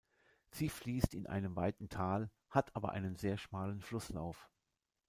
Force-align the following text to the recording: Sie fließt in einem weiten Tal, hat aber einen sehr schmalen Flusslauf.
Sie 0.49 0.67
fließt 0.69 1.13
in 1.13 1.27
einem 1.27 1.55
weiten 1.55 1.87
Tal, 1.87 2.31
hat 2.49 2.75
aber 2.75 2.89
einen 2.93 3.17
sehr 3.17 3.37
schmalen 3.37 3.81
Flusslauf. 3.81 4.49